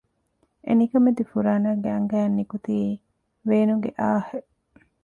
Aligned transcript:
އެނިކަމެތި 0.65 1.23
ފުރާނައިގެ 1.31 1.89
އަނގައިން 1.93 2.35
ނިކުތީ 2.39 2.77
ވޭނުގެ 3.49 3.89
އާހް 4.01 4.27
އެއް 4.31 4.49